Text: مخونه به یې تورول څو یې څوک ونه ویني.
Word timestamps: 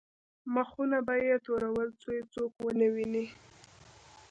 مخونه 0.53 0.97
به 1.07 1.15
یې 1.25 1.35
تورول 1.45 1.89
څو 2.01 2.09
یې 2.15 2.23
څوک 2.33 2.51
ونه 2.65 2.87
ویني. 2.93 3.25